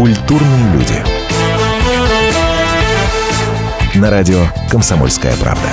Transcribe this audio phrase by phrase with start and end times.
[0.00, 0.94] Культурные люди.
[3.96, 5.68] На радио «Комсомольская правда».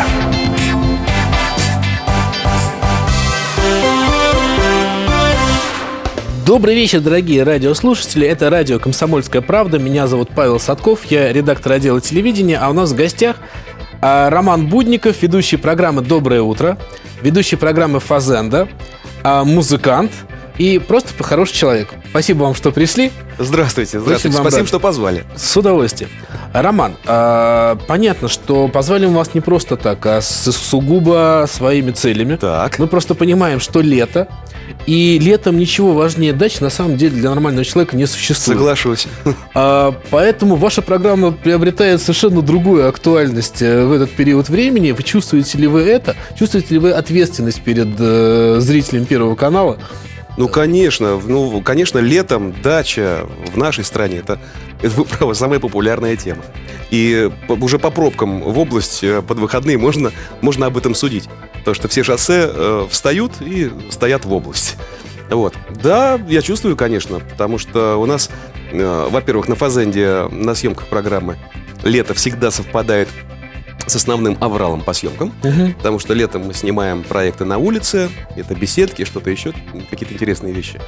[6.45, 8.27] Добрый вечер, дорогие радиослушатели.
[8.27, 9.79] Это радио «Комсомольская правда».
[9.79, 13.37] Меня зовут Павел Садков, я редактор отдела телевидения, а у нас в гостях
[14.01, 16.77] а, Роман Будников, ведущий программы «Доброе утро»,
[17.21, 18.67] ведущий программы «Фазенда»,
[19.23, 20.11] а, музыкант
[20.57, 21.89] и просто хороший человек.
[22.09, 23.11] Спасибо вам, что пришли.
[23.39, 24.35] Здравствуйте, здравствуйте.
[24.37, 24.67] Спасибо, рад.
[24.67, 25.25] что позвали.
[25.35, 26.09] С удовольствием.
[26.53, 32.35] Роман, а, понятно, что позвали мы вас не просто так, а с сугубо своими целями.
[32.37, 32.79] Так.
[32.79, 34.27] Мы просто понимаем, что лето,
[34.85, 38.57] и летом ничего важнее дач на самом деле для нормального человека не существует.
[38.57, 39.07] Соглашусь.
[39.53, 44.91] А, поэтому ваша программа приобретает совершенно другую актуальность э, в этот период времени.
[44.91, 46.15] Вы чувствуете ли вы это?
[46.37, 49.77] Чувствуете ли вы ответственность перед э, зрителем Первого канала?
[50.37, 54.39] Ну, конечно, ну, конечно, летом дача в нашей стране это,
[54.81, 56.43] это вы правы, самая популярная тема.
[56.91, 61.27] И уже по пробкам в область э, под выходные можно, можно об этом судить.
[61.55, 64.77] Потому что все шоссе э, встают и стоят в область.
[65.29, 65.55] Вот.
[65.69, 68.29] Да, я чувствую, конечно, потому что у нас,
[68.71, 71.37] э, во-первых, на Фазенде на съемках программы
[71.83, 73.09] лето всегда совпадает
[73.87, 75.33] с основным авралом по съемкам.
[75.77, 79.53] Потому что летом мы снимаем проекты на улице, это беседки, что-то еще,
[79.89, 80.79] какие-то интересные вещи.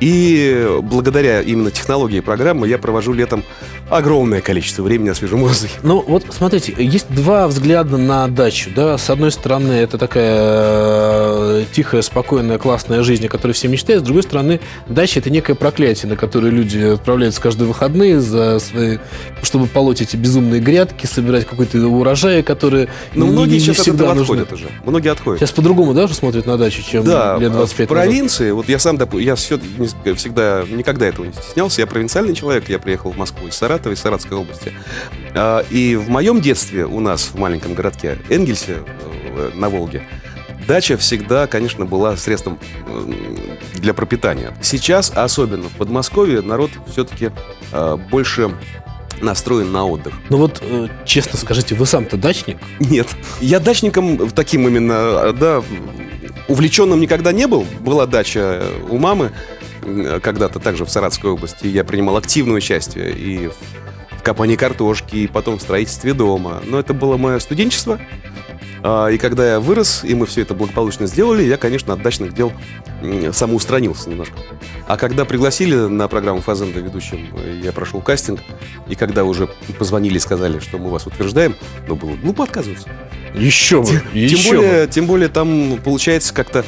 [0.00, 3.42] И благодаря именно технологии программы я провожу летом
[3.90, 5.78] огромное количество времени на свежем воздухе.
[5.82, 8.98] Ну, вот смотрите, есть два взгляда на дачу, да.
[8.98, 14.02] С одной стороны, это такая э, тихая, спокойная, классная жизнь, о которой все мечтают.
[14.02, 18.98] С другой стороны, дача– это некое проклятие, на которое люди отправляются каждые выходные, за свои,
[19.42, 23.94] чтобы полоть эти безумные грядки, собирать какой-то урожай, которые Но не- многие не сейчас от
[23.94, 24.22] этого нужны.
[24.42, 24.68] отходят уже.
[24.84, 25.40] Многие отходят.
[25.40, 28.78] Сейчас по-другому, да, уже смотрят на дачу, чем Да, лет 25 в провинции, вот я
[28.78, 33.16] сам, я всё- не- всегда, никогда этого не стеснялся, я провинциальный человек, я приехал в
[33.16, 34.72] Москву из Саратова, из Саратовской области.
[35.34, 38.78] А, И в моем детстве у нас в маленьком городке Энгельсе
[39.36, 40.02] э, на Волге
[40.66, 43.12] дача всегда, конечно, была средством э,
[43.74, 44.56] для пропитания.
[44.62, 47.30] Сейчас, особенно в Подмосковье, народ все-таки
[48.10, 48.50] больше
[49.20, 50.14] настроен на отдых.
[50.30, 52.58] Ну вот, э, честно скажите, вы сам-то дачник?
[52.80, 53.08] Нет.
[53.40, 55.62] Я дачником таким именно, да,
[56.48, 57.66] увлеченным никогда не был.
[57.80, 59.32] Была дача у мамы
[60.22, 61.66] когда-то также в Саратовской области.
[61.66, 63.54] Я принимал активное участие и в
[64.24, 66.62] копании картошки, и потом в строительстве дома.
[66.66, 68.00] Но это было мое студенчество.
[68.82, 72.34] А, И когда я вырос, и мы все это благополучно сделали, я, конечно, от дачных
[72.34, 72.52] дел
[73.32, 74.36] самоустранился немножко.
[74.86, 77.28] А когда пригласили на программу Фазенда ведущим,
[77.62, 78.40] я прошел кастинг,
[78.88, 79.48] и когда уже
[79.78, 81.54] позвонили и сказали, что мы вас утверждаем,
[81.86, 82.88] ну, было глупо отказываться.
[83.34, 86.64] Еще бы, еще Тем более, тем более там получается как-то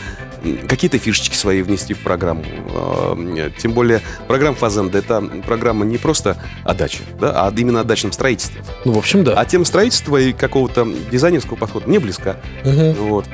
[0.69, 2.45] какие-то фишечки свои внести в программу.
[2.71, 7.81] А, м, Тем более программа Фазенда это программа не просто о даче, да, а именно
[7.81, 8.63] о дачном строительстве.
[8.85, 9.35] Ну, в общем, да.
[9.35, 12.37] А тема строительства и какого-то дизайнерского подхода мне близка.
[12.65, 12.93] Мгм.
[12.95, 13.27] Вот.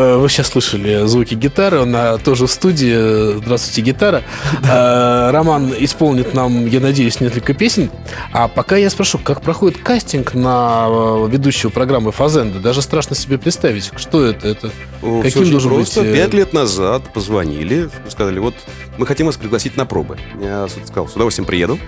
[0.00, 3.36] Э, Вы сейчас слышали звуки гитары, она тоже в студии.
[3.38, 4.22] Здравствуйте, гитара.
[4.62, 7.90] Э, Роман исполнит нам, я надеюсь, несколько песен.
[8.32, 12.60] А пока я спрошу, как проходит кастинг на э, ведущего программы Фазенда?
[12.60, 14.48] Даже страшно себе представить, что это.
[14.48, 14.70] Это
[15.02, 16.00] О, Каким должен просто.
[16.00, 18.54] быть, Пять лет назад позвонили, сказали, вот
[18.96, 20.16] мы хотим вас пригласить на пробы.
[20.40, 21.78] Я сказал, с удовольствием приеду.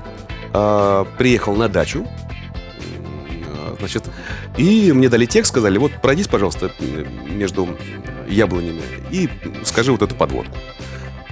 [0.53, 2.07] А, Приехал на дачу.
[3.83, 4.05] Значит,
[4.57, 6.71] и мне дали текст, сказали, вот пройдись, пожалуйста,
[7.29, 7.69] между
[8.29, 9.29] яблонями и
[9.65, 10.57] скажи вот эту подводку.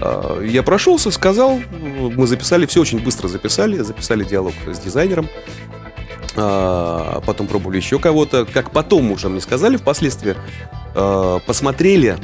[0.00, 5.28] А, Я прошелся, сказал, мы записали, все очень быстро записали, записали диалог с дизайнером.
[6.37, 8.44] А, Потом пробовали еще кого-то.
[8.47, 10.34] Как потом уже мне сказали впоследствии,
[10.97, 12.17] а, посмотрели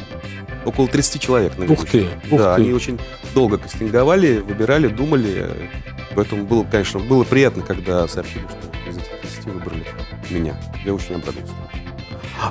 [0.65, 1.57] около 30 человек.
[1.57, 2.63] на Ух ты, ух да, ты.
[2.63, 2.99] они очень
[3.33, 5.71] долго кастинговали, выбирали, думали.
[6.17, 9.85] Поэтому было, конечно, было приятно, когда сообщили, что из этих 30 выбрали
[10.31, 10.57] меня.
[10.85, 11.55] Я очень обрадовался.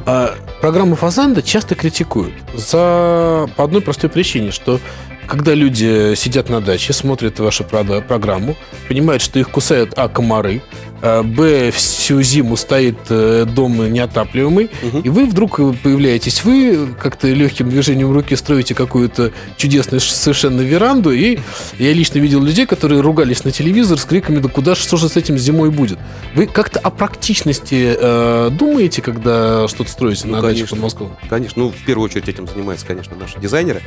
[0.05, 4.79] А, программу Фазанда часто критикуют за по одной простой причине, что
[5.27, 8.55] когда люди сидят на даче, смотрят вашу программу,
[8.87, 10.61] понимают, что их кусают а комары,
[11.01, 15.01] б всю зиму стоит э, дом неотапливаемый, Мгм.
[15.01, 21.39] и вы вдруг появляетесь, вы как-то легким движением руки строите какую-то чудесную совершенно веранду, и
[21.79, 25.17] я лично видел людей, которые ругались на телевизор с криками, да куда что же с
[25.17, 25.99] этим зимой будет?
[26.33, 30.75] Вы как-то о практичности э, думаете, когда что-то строите Ну, на даче конечно.
[30.77, 31.09] под Москвой?
[31.29, 33.81] Конечно, ну, в первую очередь этим занимаются, конечно, наши дизайнеры,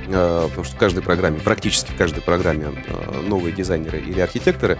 [0.11, 4.79] потому что в каждой программе, практически в каждой программе э, новые дизайнеры или архитекторы,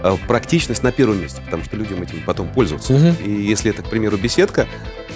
[0.00, 2.92] э, практичность на первом месте, потому что людям этим потом пользоваться.
[2.92, 3.16] Мгм.
[3.24, 4.66] И если это, к примеру, беседка,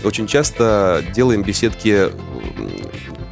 [0.05, 2.11] очень часто делаем беседки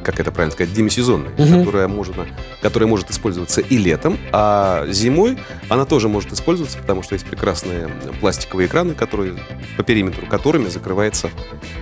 [0.03, 1.59] как это правильно сказать, демисезонная, Мгм.
[1.61, 2.27] которая, можно,
[2.61, 5.35] которая может использоваться и летом, а зимой
[5.67, 7.89] она тоже может использоваться, потому что есть прекрасные
[8.21, 9.35] пластиковые экраны, которые
[9.77, 11.31] по периметру которыми закрывается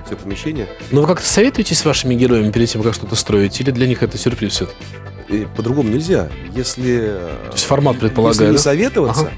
[0.05, 0.67] все помещение.
[0.91, 3.59] Но вы как-то советуетесь с вашими героями перед тем, как что-то строить?
[3.59, 4.69] Или для них это сюрприз все
[5.57, 6.29] по-другому нельзя.
[6.55, 8.61] Если, э, То есть формат если предполагает, не да?
[8.63, 9.31] советоваться, Ага.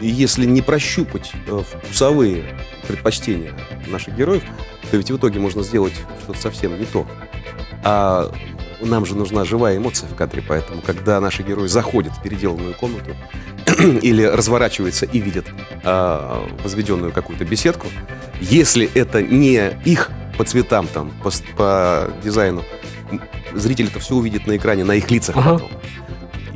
[0.00, 2.44] если не прощупать э, вкусовые
[2.86, 3.52] предпочтения
[3.88, 4.42] наших героев,
[4.90, 7.06] то ведь в итоге можно сделать что-то совсем не то.
[7.84, 8.32] А
[8.80, 13.16] нам же нужна живая эмоция в кадре, поэтому когда наши герои заходят в переделанную комнату
[14.02, 15.46] или разворачиваются и видят
[15.84, 17.86] а, возведенную какую-то беседку,
[18.40, 22.62] если это не их по цветам, там, по, по дизайну,
[23.54, 25.54] зритель это все увидит на экране, на их лицах Ага.
[25.54, 25.70] потом.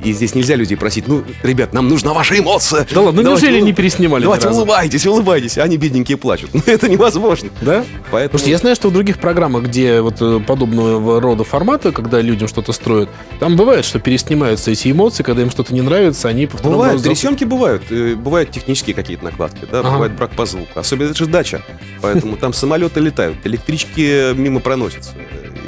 [0.03, 2.87] И здесь нельзя людей просить, ну, ребят, нам нужна ваша эмоция.
[2.93, 6.51] Да ладно, ну неужели не переснимали ни Давайте улыбайтесь, улыбайтесь, а они бедненькие плачут.
[6.55, 7.51] Ну, это невозможно.
[7.61, 7.85] Да?
[8.11, 8.25] Поэтому...
[8.31, 12.21] Потому что я знаю, что в других программах, где вот э, подобного рода формата, когда
[12.21, 13.09] людям что-то строят,
[13.41, 17.05] там бывает, что переснимаются эти эмоции, когда им что-то не нравится, они по Бывают, разу-
[17.05, 17.83] пересъемки бывают.
[17.91, 19.91] э, Бывают технические какие-то накладки, да, Ага.
[19.93, 20.69] бывает брак по звуку.
[20.79, 21.63] Особенно это же дача.
[22.01, 25.11] Поэтому там самолеты летают, электрички мимо проносятся.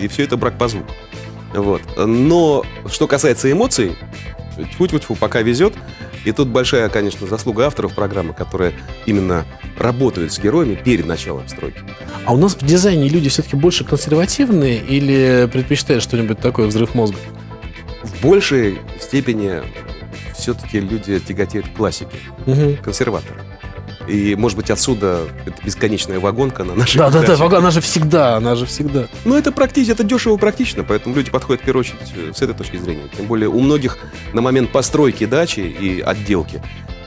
[0.01, 0.93] И все это брак по звуку.
[1.55, 1.83] Вот.
[1.97, 3.97] Но что касается эмоций,
[4.57, 5.75] тьфу-тьфу-тьфу, пока везет.
[6.25, 8.73] И тут большая, конечно, заслуга авторов программы, которые
[9.07, 9.45] именно
[9.77, 11.81] работают с героями перед началом стройки.
[12.25, 17.17] А у нас в дизайне люди все-таки больше консервативные или предпочитают что-нибудь такое, взрыв мозга?
[18.05, 19.63] В большей степени
[20.39, 22.17] все-таки люди тяготеют к классике,
[22.47, 22.77] Мгм.
[22.77, 23.41] консерваторы.
[24.09, 27.81] И, может быть, отсюда эта бесконечная вагонка на нашей Да, да, да, вага, она же
[27.81, 29.07] всегда, она же всегда.
[29.25, 32.55] Ну, это практично, это дешево практично, поэтому люди подходят в первую очередь э, с этой
[32.55, 33.09] точки зрения.
[33.17, 33.99] Тем более у многих
[34.33, 36.63] на момент постройки дачи и отделки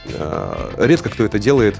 [0.08, 1.76] э, редко кто это делает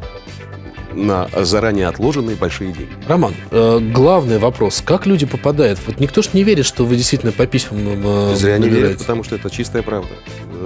[0.96, 2.90] на заранее отложенные большие деньги.
[3.06, 5.78] Роман, э, главный вопрос, как люди попадают?
[5.87, 9.22] Вот никто ж не верит, что вы действительно по письмам э, Зря не верят, потому
[9.22, 10.08] что это чистая правда.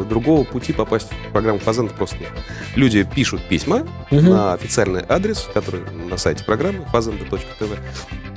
[0.09, 2.29] Другого пути попасть в программу Фазент просто нет.
[2.77, 4.31] Люди пишут письма Мгм.
[4.31, 7.77] на официальный адрес, который на сайте программы fazenda.tv.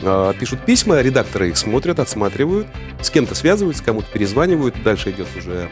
[0.01, 2.67] Э, Пишут письма, редакторы их смотрят, отсматривают,
[3.01, 4.75] с кем-то связываются, кому-то перезванивают.
[4.83, 5.69] Дальше идет уже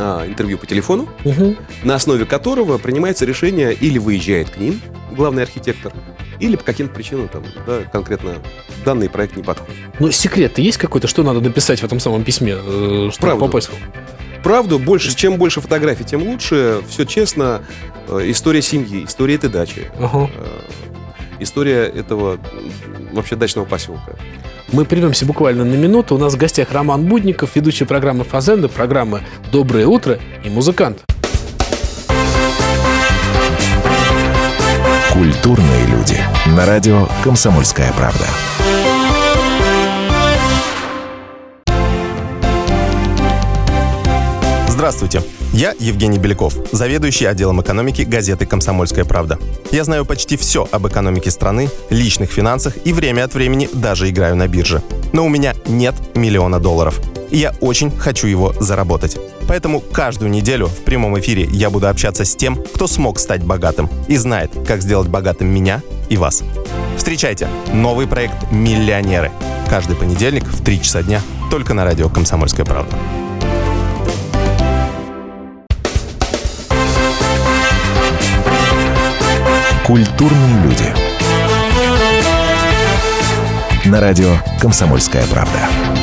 [0.00, 1.56] а, интервью по телефону, Мгм.
[1.84, 4.80] на основе которого принимается решение или выезжает к ним
[5.18, 5.92] главный архитектор,
[6.40, 8.36] или по каким-то причинам там, да, конкретно
[8.86, 9.74] данный проект не подходит.
[9.98, 13.44] Ну, секрет-то есть какой-то, что надо написать в этом самом письме, э, чтобы Правду.
[13.46, 13.70] попасть?
[14.42, 16.80] Правду, больше, чем больше фотографий, тем лучше.
[16.88, 17.60] Все честно.
[18.08, 20.30] Э, История семьи, история этой дачи, Ага.
[20.34, 20.60] э,
[21.40, 22.38] история этого
[23.12, 24.12] вообще дачного поселка.
[24.72, 26.14] Мы прервемся буквально на минуту.
[26.14, 31.02] У нас в гостях Роман Будников, ведущий программы «Фазенда», программы «Доброе утро» и музыкант.
[35.18, 36.16] Культурные люди.
[36.46, 38.24] На радио «Комсомольская правда».
[44.68, 49.40] Здравствуйте, я Евгений Беляков, заведующий отделом экономики газеты «Комсомольская правда».
[49.72, 54.36] Я знаю почти все об экономике страны, личных финансах и время от времени даже играю
[54.36, 54.84] на бирже.
[55.12, 57.00] Но у меня нет миллиона долларов.
[57.30, 59.18] Я очень хочу его заработать.
[59.46, 63.88] Поэтому каждую неделю в прямом эфире я буду общаться с тем, кто смог стать богатым
[64.06, 66.42] и знает, как сделать богатым меня и вас.
[66.96, 69.30] Встречайте новый проект «Миллионеры».
[69.68, 71.20] Каждый понедельник в 3 часа дня
[71.50, 72.96] только на радио «Комсомольская правда».
[79.86, 80.92] Культурные люди.
[83.86, 85.97] На радио «Комсомольская правда».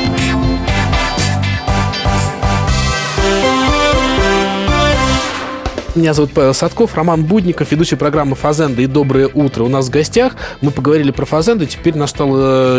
[5.95, 9.63] Меня зовут Павел Садков, Роман Будников, ведущий программы «Фазенда» и «Доброе утро».
[9.63, 10.33] У нас в гостях.
[10.59, 12.31] Мы поговорили про «Фазенду», теперь настал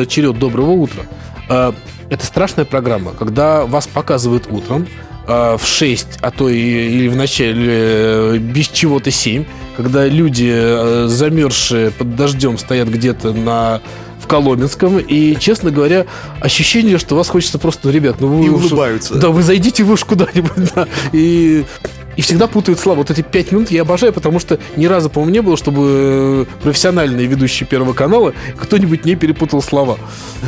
[0.02, 1.02] э, черед «Доброго утра».
[1.48, 1.72] Э,
[2.10, 4.86] это страшная программа, когда вас показывают утром
[5.26, 9.46] э, в 6, а то и, или в начале без чего-то 7,
[9.78, 13.80] когда люди, замерзшие под дождем, стоят где-то на
[14.20, 16.04] в Коломенском, и, честно говоря,
[16.40, 19.14] ощущение, что вас хочется просто, ну, ребят, ну вы И уж- улыбаются.
[19.14, 21.64] Да, вы зайдите вы уж куда-нибудь, да, и
[22.16, 22.98] и всегда путают слова.
[22.98, 26.62] Вот эти пять минут я обожаю, потому что ни разу, по-моему, не было, чтобы э,
[26.62, 29.98] профессиональные ведущие Первого канала кто-нибудь не перепутал слова.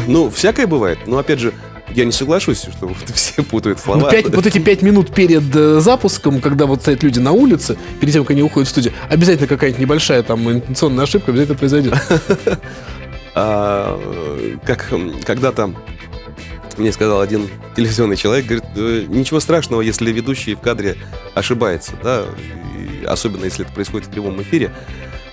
[0.07, 0.99] Ну, всякое бывает.
[1.07, 1.53] Но, опять же,
[1.95, 4.11] я не соглашусь, что все путают Ну, слова.
[4.11, 8.13] пять- вот эти пять минут перед э, запуском, когда вот стоят люди на улице, перед
[8.15, 11.95] тем, как они уходят в студию, обязательно какая-нибудь небольшая там интенционная ошибка обязательно произойдет.
[13.41, 14.91] А, э, как
[15.25, 15.73] когда-то
[16.79, 20.97] мне сказал один телевизионный человек, говорит, «Э, ничего страшного, если ведущий в кадре
[21.35, 22.25] ошибается, да,
[22.77, 24.73] и особенно если это происходит в прямом эфире.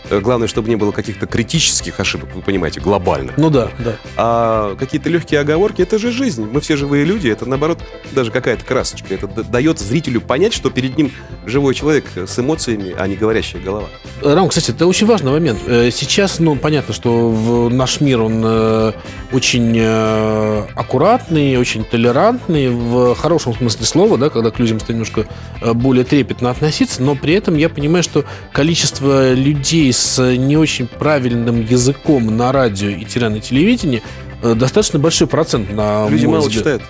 [0.09, 3.37] Э, Главное, чтобы не было каких-то критических ошибок, вы понимаете, глобальных.
[3.37, 3.95] Ну да, да.
[4.17, 6.47] А какие-то легкие оговорки, это же жизнь.
[6.51, 7.79] Мы все живые люди, это наоборот
[8.11, 9.13] даже какая-то красочка.
[9.13, 11.11] Это дает зрителю понять, что перед ним
[11.45, 13.87] живой человек с эмоциями, а не говорящая голова.
[14.21, 15.59] Рам, кстати, это очень важный момент.
[15.67, 18.91] Э, Сейчас, ну, понятно, что в наш мир он э,
[19.31, 25.27] очень э, аккуратный, очень толерантный, в хорошем смысле слова, да, когда к людям стали немножко
[25.61, 30.87] э, более трепетно относиться, но при этом я понимаю, что количество людей с не очень
[30.87, 34.03] правильным языком на радио и на телевидении
[34.43, 36.57] э, достаточно большой процент на Люди мало взгляд.
[36.57, 36.83] читают.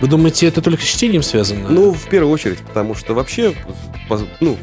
[0.00, 1.68] Вы думаете, это только с чтением связано?
[1.68, 3.54] Ну, в первую очередь, потому что вообще,
[4.40, 4.58] ну,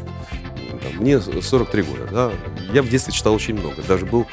[0.98, 2.30] мне 43 года, да,
[2.72, 4.26] я в детстве читал очень много, даже был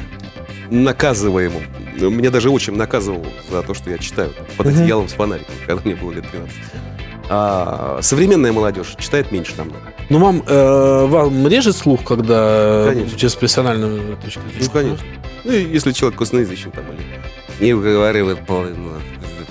[0.69, 1.63] наказываемым.
[1.99, 5.95] Меня даже отчим наказывал за то, что я читаю под одеялом с фонариком, когда мне
[5.95, 6.55] было лет 12.
[7.29, 9.88] А современная молодежь читает меньше намного.
[10.09, 13.17] Ну, вам, э, вам режет слух, когда Конечно.
[13.17, 14.65] через профессиональную точку зрения?
[14.65, 15.05] Ну, конечно.
[15.43, 18.93] Ну, если человек косноязычный там или не выговаривает половину,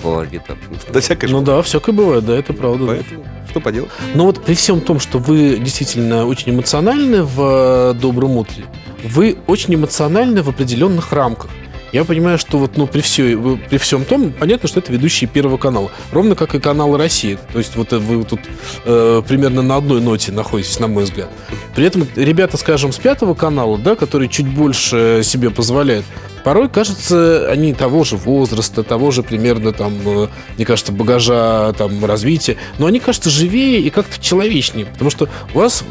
[0.01, 0.43] половину,
[0.93, 2.85] да всякое Ну да, всякое бывает, да, это правда.
[2.85, 2.91] да.
[2.93, 3.89] Поэтому что поделать?
[4.13, 8.65] Но вот при всем том, что вы действительно очень эмоциональны в э, «Добром утре»,
[9.03, 11.49] вы очень эмоциональны в определенных рамках.
[11.91, 13.35] Я понимаю, что вот, ну, при, все,
[13.69, 15.91] при всем том, понятно, что это ведущие Первого канала.
[16.11, 17.37] Ровно как и канал России.
[17.51, 18.41] То есть вот э, вы тут
[18.85, 21.29] э, примерно на одной ноте находитесь, на мой взгляд.
[21.75, 26.05] При этом ребята, скажем, с Пятого канала, да, которые чуть больше себе позволяют,
[26.43, 30.27] порой, кажется, они того же возраста, того же примерно там, э,
[30.57, 35.57] мне кажется, багажа, там, развития, но они, кажется, живее и как-то человечнее, потому что у
[35.59, 35.83] вас,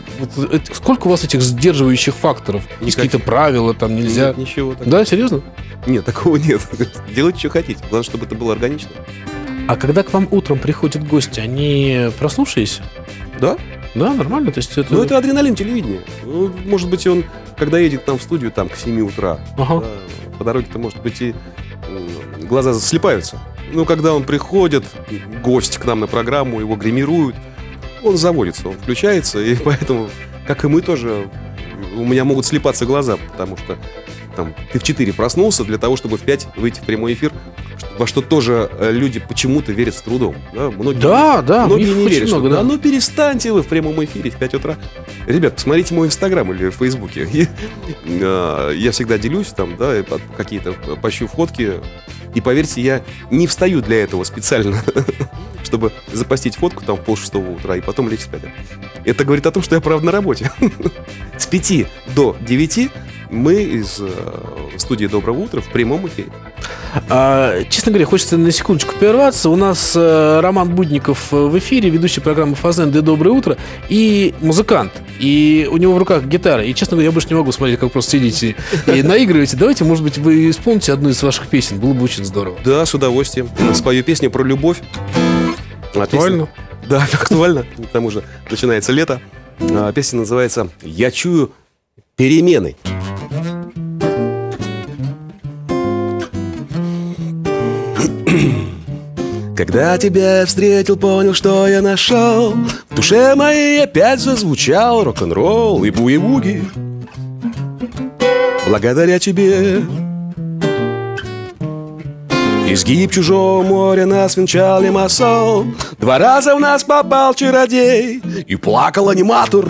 [0.72, 2.62] сколько у вас этих сдерживающих факторов?
[2.80, 3.12] Есть Никаких.
[3.12, 4.28] какие-то правила, там, нельзя...
[4.28, 4.90] Нет, ничего такого.
[4.90, 5.42] Да, серьезно?
[5.86, 6.60] Нет, такого нет.
[7.14, 7.80] Делайте, что хотите.
[7.90, 8.90] Главное, чтобы это было органично.
[9.68, 12.82] А когда к вам утром приходят гости, они проснувшиеся?
[13.40, 13.56] Да?
[13.94, 14.50] Да, нормально?
[14.52, 14.92] То есть это...
[14.94, 16.00] Ну, это адреналин телевидения.
[16.24, 17.24] Ну, может быть, он,
[17.56, 19.80] когда едет там в студию, там, к 7 утра, Ага.
[19.80, 19.86] да,
[20.38, 21.34] по дороге-то, может быть, и
[22.48, 23.38] глаза слепаются.
[23.72, 24.84] Ну, когда он приходит,
[25.42, 27.36] гость к нам на программу, его гримируют,
[28.02, 30.08] он заводится, он включается, и поэтому,
[30.46, 31.28] как и мы тоже,
[31.96, 33.76] у меня могут слепаться глаза, потому что
[34.38, 37.32] там, ты в 4 проснулся для того, чтобы в 5 выйти в прямой эфир,
[37.98, 40.36] во что тоже э, люди почему-то верят с трудом.
[40.54, 42.62] Да, многие, Да, да, многие не верят, что, много, да, да.
[42.62, 44.76] ну перестаньте вы в прямом эфире в 5 утра.
[45.26, 47.28] Ребят, посмотрите мой инстаграм или в фейсбуке.
[47.32, 47.48] И,
[48.06, 50.04] э, Я всегда делюсь там, да,
[50.36, 51.72] какие-то пощу фотки.
[52.36, 53.02] И поверьте, я
[53.32, 54.80] не встаю для этого специально,
[55.64, 58.42] чтобы запостить фотку там в полшестого утра и потом лечь спать.
[59.04, 60.52] Это говорит о том, что я правда на работе.
[61.36, 62.90] С 5 до 9
[63.30, 64.08] мы из э,
[64.76, 66.28] студии «Доброго утра» в прямом эфире.
[67.08, 69.50] А, честно говоря, хочется на секундочку прерваться.
[69.50, 73.02] У нас э, Роман Будников э, в эфире, ведущий программы «Фазенды.
[73.02, 73.56] Доброе утро»
[73.88, 74.92] и музыкант.
[75.20, 76.64] И у него в руках гитара.
[76.64, 78.56] И, честно говоря, я больше не могу смотреть, как просто сидите
[78.86, 79.56] и наигрываете.
[79.56, 81.78] Давайте, может быть, вы исполните одну из ваших песен.
[81.78, 82.58] Было бы очень здорово.
[82.64, 83.50] Да, с удовольствием.
[83.74, 84.78] Спою песню про любовь.
[85.94, 86.48] Актуально?
[86.88, 87.64] Да, актуально.
[87.64, 89.20] К тому же начинается лето.
[89.60, 91.52] А, Песня называется «Я чую
[92.16, 92.76] перемены».
[99.58, 102.54] Когда тебя встретил, понял, что я нашел.
[102.90, 106.62] В душе моей опять зазвучал рок-н-ролл и буи-буги
[108.68, 109.82] Благодаря тебе.
[112.68, 115.66] Изгиб чужого моря нас венчал лимассол
[115.98, 119.66] Два раза в нас попал чародей И плакал аниматор.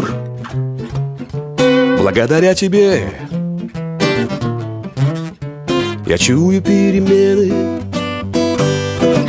[1.99, 3.11] Благодаря тебе.
[6.05, 7.88] Я чую перемены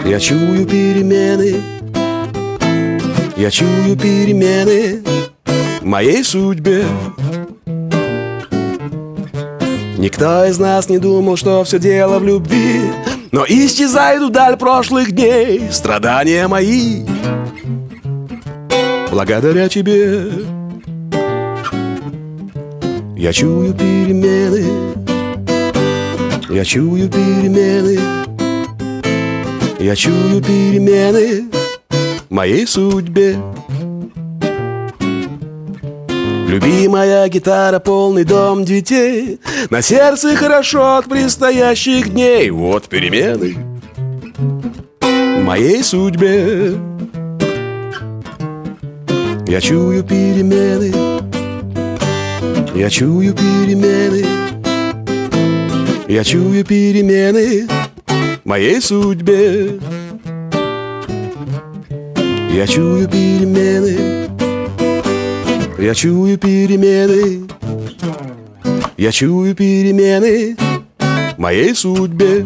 [0.09, 1.61] Я чую перемены.
[3.37, 5.03] Я чую перемены
[5.81, 6.83] В моей судьбе.
[9.99, 12.91] Никто из нас не думал, что все дело в любви
[13.31, 17.05] Но исчезают вдаль прошлых дней Страдания мои.
[19.11, 20.31] Благодаря тебе
[23.15, 24.65] Я чую перемены.
[26.49, 27.99] Я чую перемены
[29.79, 31.45] Я чую перемены
[32.29, 33.37] В моей судьбе.
[36.49, 39.39] Любимая гитара, полный дом детей.
[39.69, 42.49] На сердце хорошо от предстоящих дней.
[42.49, 43.55] Вот перемены
[44.99, 46.73] В моей судьбе.
[49.47, 50.93] Я чую перемены.
[52.75, 54.25] Я чую перемены.
[56.09, 57.65] Я чую перемены
[58.49, 59.79] моей судьбе
[62.51, 64.27] Я чую перемены
[65.77, 67.47] я чую перемены
[68.97, 70.57] Я чую перемены
[71.37, 72.45] моей судьбе.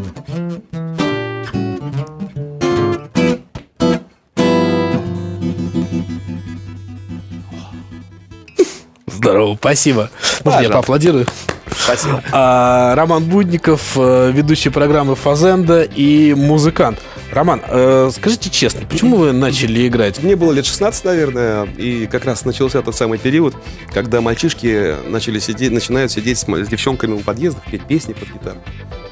[9.07, 10.11] Здорово, спасибо.
[10.43, 11.25] Можно я поаплодирую?
[11.83, 12.23] Спасибо.
[12.31, 16.99] А, Роман Будников, э, ведущий программы «Фазенда» и музыкант.
[17.31, 20.21] Роман, э, скажите честно, почему вы начали играть?
[20.23, 23.55] Мне было лет 16, наверное, и как раз начался тот самый период,
[23.91, 28.59] когда мальчишки начали сидеть, начинают сидеть с, с девчонками у подъездов, петь песни под гитару.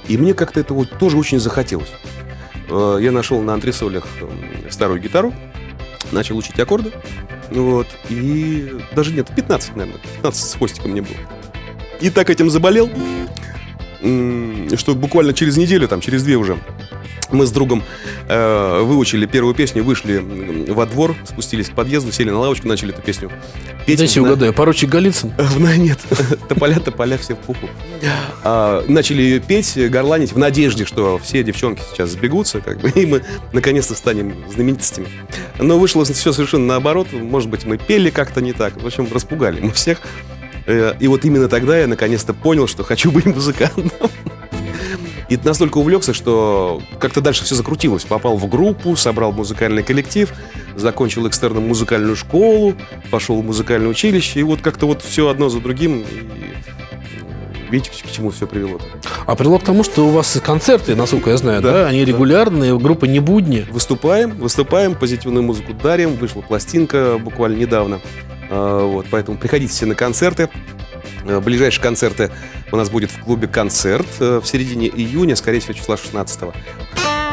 [0.08, 1.90] И мне как-то это вот тоже очень захотелось.
[2.70, 4.30] Э, Я нашел на антресолях м,
[4.70, 5.34] старую гитару,
[6.12, 6.92] начал учить аккорды,
[7.50, 11.18] вот, и даже нет, 15, наверное, 15 с хвостиком мне было.
[12.02, 12.90] И так этим заболел,
[14.02, 16.58] что буквально через неделю, там, через две уже,
[17.32, 17.84] мы с другом
[18.28, 20.18] э, выучили первую песню, вышли
[20.70, 23.32] во двор, спустились к подъезду, сели на лавочку, начали эту песню
[23.86, 24.00] петь.
[24.00, 25.32] Дайте На- угадаю, поручик Голицын?
[25.38, 26.00] в- Нет,
[26.50, 27.70] тополя, тополя все в пуху.
[28.44, 33.06] А, начали ее петь, горланить в надежде, что все девчонки сейчас сбегутся, как бы, и
[33.06, 33.22] мы
[33.54, 35.08] наконец-то станем знаменитостями.
[35.58, 37.14] Но вышло все совершенно наоборот.
[37.14, 38.82] Может быть, мы пели как-то не так.
[38.82, 40.00] В общем, распугали мы всех.
[40.66, 43.92] Э, И вот именно тогда я наконец-то понял, что хочу быть музыкантом.
[45.30, 48.04] И настолько увлекся, что как-то дальше все закрутилось.
[48.04, 50.30] Попал в группу, собрал музыкальный коллектив,
[50.76, 52.76] закончил экстерном музыкальную школу,
[53.12, 56.02] пошел в музыкальное училище, и вот как-то вот все одно за другим.
[56.02, 58.82] И видите, к чему все привело.
[59.26, 62.12] А привело к тому, что у вас концерты, насколько я знаю, да, Да, они да.
[62.12, 63.66] регулярные, группа не будни.
[63.72, 66.16] Выступаем, выступаем, позитивную музыку дарим.
[66.16, 68.02] Вышла пластинка буквально недавно.
[68.52, 70.50] А, Вот, поэтому приходите все на концерты.
[71.26, 72.32] А, Ближайшие концерты
[72.72, 76.40] у нас будет в клубе «Концерт» э, в середине июня, скорее всего, числа 16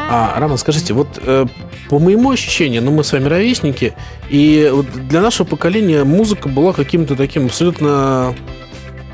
[0.09, 1.45] А, Роман, скажите, вот э,
[1.89, 3.93] по моему ощущению, ну мы с вами ровесники,
[4.29, 8.35] и вот для нашего поколения музыка была каким-то таким абсолютно,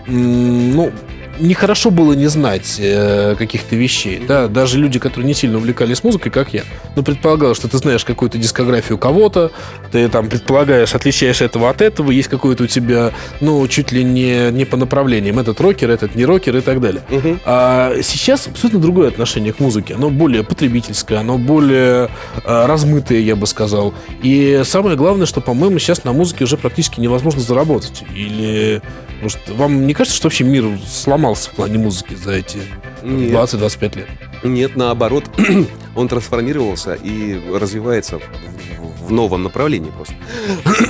[0.07, 0.91] ну,
[1.39, 6.31] нехорошо было не знать э, каких-то вещей, да, даже люди, которые не сильно увлекались музыкой,
[6.31, 6.63] как я,
[6.95, 9.51] ну, предполагалось, что ты знаешь какую-то дискографию кого-то,
[9.91, 13.11] ты там предполагаешь, отличаешь этого от этого, есть какой-то у тебя,
[13.41, 17.01] ну, чуть ли не, не по направлениям, этот рокер, этот не рокер и так далее.
[17.09, 17.39] Мгм.
[17.45, 19.95] А сейчас абсолютно другое отношение к музыке.
[19.95, 22.09] Оно более потребительское, оно более
[22.43, 23.93] а, размытое, я бы сказал.
[24.21, 28.03] И самое главное, что, по-моему, сейчас на музыке уже практически невозможно заработать.
[28.13, 28.81] Или
[29.21, 32.59] может, вам не кажется, что вообще мир сломался в плане музыки за эти
[33.01, 33.31] Нет.
[33.31, 34.07] 20-25 лет?
[34.43, 35.25] Нет, наоборот,
[35.95, 40.13] он трансформировался и развивается в, в новом направлении просто.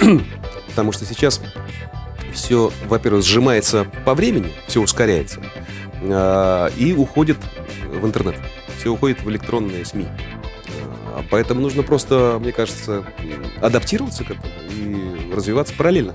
[0.67, 1.41] Потому что сейчас
[2.33, 5.41] все, во-первых, сжимается по времени, все ускоряется,
[6.03, 7.37] а, и уходит
[7.89, 8.35] в интернет,
[8.77, 10.07] все уходит в электронные СМИ.
[11.13, 13.05] А, Поэтому нужно просто, мне кажется,
[13.61, 16.13] адаптироваться к этому и развиваться параллельно.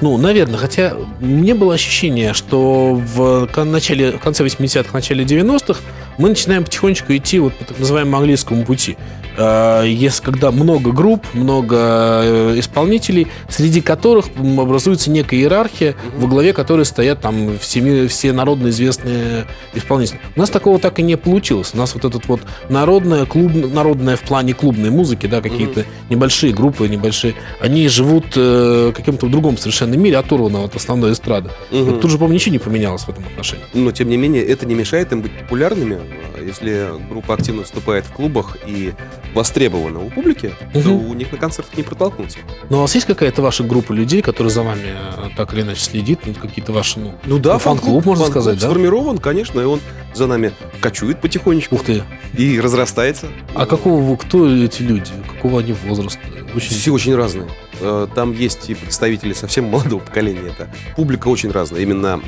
[0.00, 5.80] Ну, наверное, хотя мне было ощущение, что в начале, в конце 80-х, начале 90-х
[6.16, 8.96] мы начинаем потихонечку идти вот по так называемому английскому пути.
[9.40, 11.76] Э, Если когда много групп, много
[12.22, 18.68] э, исполнителей, среди которых образуется некая иерархия, во главе которой стоят там все, все народно
[18.68, 20.20] известные исполнители.
[20.36, 21.70] У нас такого так и не получилось.
[21.72, 26.52] У нас вот этот вот народная, клуб, народная в плане клубной музыки, да, какие-то небольшие
[26.52, 31.50] группы, небольшие, они живут э, каким-то в другом совершенно мире, оторванного от основной эстрады.
[31.70, 31.84] Мгм.
[31.84, 33.64] Вот тут же, по-моему, ничего не поменялось в этом отношении.
[33.72, 35.98] Но, тем не менее, это не мешает им быть популярными.
[36.44, 38.92] Если группа активно выступает в клубах и
[39.34, 41.10] востребована у публики, то Мгм.
[41.10, 42.38] у них на концертах не протолкнуться.
[42.68, 45.80] Но у вас есть какая-то ваша группа людей, которые за вами э, так или иначе
[45.82, 48.66] следит, ну, какие-то ваши, ну, Ну да, Ну, фан-клуб, можно сказать, да?
[48.68, 49.80] сформирован, конечно, и он
[50.14, 52.02] за нами кочует потихонечку ух ты.
[52.36, 53.26] и разрастается.
[53.54, 55.12] А какого кто эти люди?
[55.36, 56.20] Какого они возраста?
[56.54, 56.70] Очень...
[56.76, 57.48] Все очень разные.
[57.80, 60.48] Э, Там есть и представители совсем молодого поколения.
[60.48, 62.20] Это публика очень разная, именно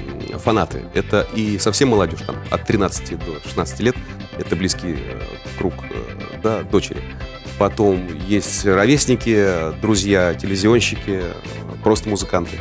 [0.42, 0.82] фанаты.
[0.94, 3.96] Это и совсем молодежь, там, от 13 до 16 лет.
[4.38, 5.20] Это близкий э,
[5.58, 7.00] круг э, да, дочери.
[7.58, 11.22] Потом есть ровесники, друзья, телевизионщики,
[11.82, 12.56] просто музыканты.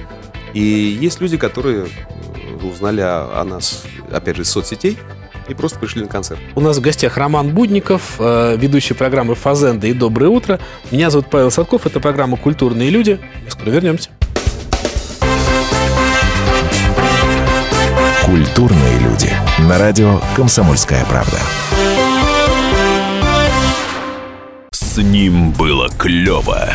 [0.54, 4.98] И есть люди, которые э, узнали о, о нас, опять же, из соцсетей
[5.48, 6.40] и просто пришли на концерт.
[6.56, 10.60] У нас в гостях Роман Будников, ведущий программы «Фазенда» и «Доброе утро».
[10.92, 13.20] Меня зовут Павел Садков, это программа «Культурные люди».
[13.50, 14.12] Скоро вернемся.
[18.32, 19.30] Культурные люди.
[19.60, 21.38] На радио «Комсомольская правда».
[24.72, 26.66] С ним было клево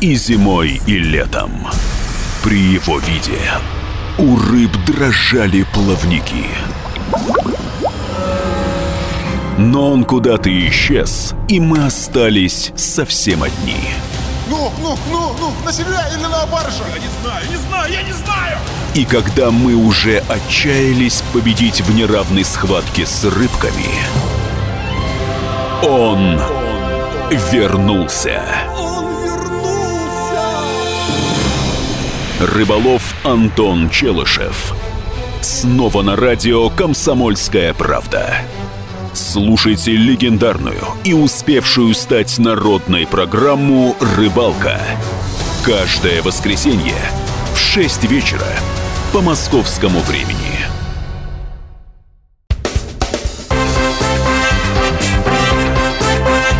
[0.00, 1.50] и зимой, и летом.
[2.42, 3.38] При его виде
[4.16, 6.46] у рыб дрожали плавники.
[9.58, 13.90] Но он куда-то исчез, и мы остались совсем одни.
[14.48, 16.84] Ну, ну, ну, ну, на себя или на барыша?
[16.94, 18.58] Я не знаю, не знаю, я не знаю!
[18.94, 23.90] И когда мы уже отчаялись победить в неравной схватке с рыбками,
[25.82, 26.40] он
[27.50, 28.42] вернулся.
[32.38, 34.74] Рыболов Антон Челышев.
[35.40, 38.42] Снова на радио «Комсомольская правда».
[39.16, 44.78] Слушайте легендарную и успевшую стать народной программу «Рыбалка».
[45.64, 46.92] Каждое воскресенье
[47.54, 48.44] в 6 вечера
[49.14, 50.36] по московскому времени.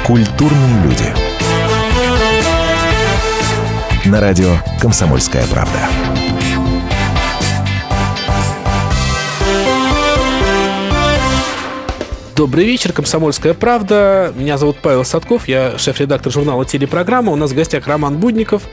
[0.06, 1.14] Культурные люди.
[4.06, 5.90] На радио «Комсомольская правда».
[12.36, 14.30] Добрый вечер, «Комсомольская правда».
[14.36, 17.32] Меня зовут Павел Садков, я шеф-редактор журнала «Телепрограмма».
[17.32, 18.64] У нас в гостях Роман Будников,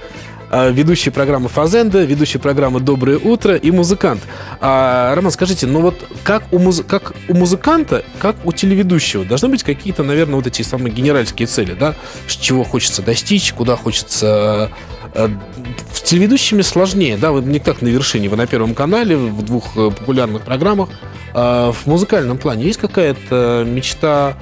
[0.52, 4.22] э, ведущий программы «Фазенда», ведущий программы «Доброе утро» и музыкант.
[4.60, 5.96] А, Роман, скажите, ну вот
[6.26, 6.84] как у, муз...
[6.86, 11.74] как у музыканта, как у телеведущего должны быть какие-то, наверное, вот эти самые генеральские цели,
[11.74, 11.96] да?
[12.28, 14.72] Чего хочется достичь, куда хочется...
[15.14, 15.30] э,
[15.94, 17.32] С телеведущими сложнее, да?
[17.32, 20.90] Вы не так на вершине, вы на Первом канале, в двух э, популярных программах.
[21.34, 24.38] А в музыкальном плане есть какая-то мечта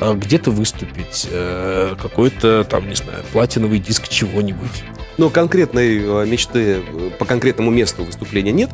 [0.00, 4.84] э, где-то выступить, э, какой-то там, не знаю, платиновый диск чего-нибудь?
[5.18, 8.70] Но конкретной э, мечты э, по конкретному месту выступления нет.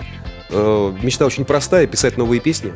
[0.50, 2.72] Э, Мечта очень простая, писать новые песни.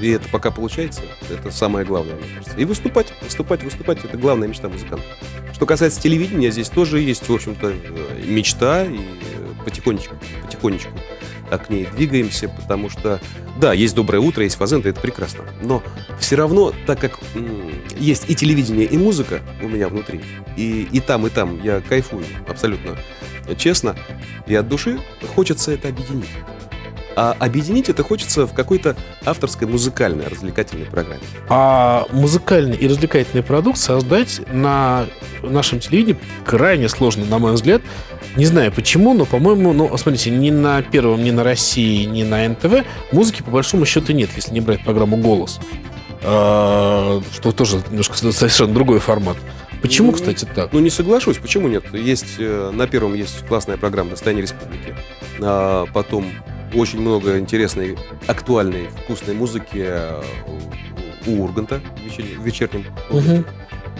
[0.00, 1.02] И это пока получается.
[1.30, 2.58] Это самое главное, мне кажется.
[2.58, 4.04] И выступать, выступать, выступать.
[4.04, 5.04] Это главная мечта музыканта.
[5.52, 8.84] Что касается телевидения, здесь тоже есть, в общем-то, э, мечта.
[8.84, 10.92] И э, потихонечку, потихонечку
[11.58, 13.20] к ней двигаемся, потому что,
[13.56, 15.44] да, есть «Доброе утро», есть «Фазенда», это прекрасно.
[15.62, 15.82] Но
[16.18, 17.18] все равно, так как
[17.98, 20.20] есть и телевидение, и музыка у меня внутри,
[20.56, 22.96] и, и там, и там я кайфую абсолютно
[23.56, 23.96] честно,
[24.46, 25.00] и от души
[25.34, 26.28] хочется это объединить.
[27.22, 31.20] А объединить это хочется в какой-то авторской музыкальной развлекательной программе.
[31.50, 35.04] А музыкальный и развлекательный продукт создать на
[35.42, 37.82] нашем телевидении крайне сложно, на мой взгляд.
[38.36, 42.48] Не знаю почему, но, по-моему, ну, смотрите, ни на Первом, ни на России, ни на
[42.48, 45.60] НТВ музыки по большому счету нет, если не брать программу «Голос».
[46.22, 49.36] А, Что тоже немножко совершенно другой формат.
[49.82, 50.72] Почему, Ну, кстати, так?
[50.72, 51.84] Ну, не соглашусь, почему нет?
[51.92, 54.96] Есть, э, на первом есть классная программа «Достояние республики».
[55.38, 56.24] А потом
[56.74, 60.22] очень много интересной, актуальной, вкусной музыки э,
[61.26, 62.84] у Урганта в вечер- в вечернем.
[63.10, 63.44] Мгм.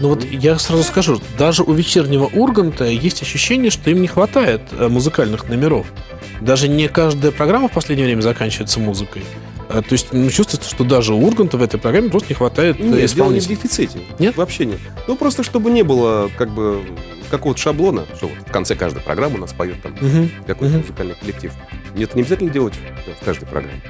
[0.00, 4.62] Ну вот я сразу скажу, даже у вечернего Урганта есть ощущение, что им не хватает
[4.72, 5.86] э, музыкальных номеров.
[6.40, 9.22] Даже не каждая программа в последнее время заканчивается музыкой.
[9.68, 12.78] Э, То есть ну, чувствуется, что даже у Урганта в этой программе просто не хватает
[12.78, 13.56] Нет, дело не в исполнителей.
[13.56, 13.98] дефиците.
[14.18, 14.36] Нет?
[14.36, 14.78] Вообще нет.
[15.06, 16.82] Ну, просто чтобы не было, как бы,
[17.30, 20.30] какого-то шаблона, что вот в конце каждой программы у нас поет там Мгм.
[20.46, 20.80] какой-то Мгм.
[20.82, 21.52] музыкальный коллектив.
[21.96, 22.74] Это не обязательно делать
[23.20, 23.80] в каждой программе.